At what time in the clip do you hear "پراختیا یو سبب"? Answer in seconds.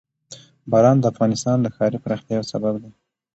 2.03-2.73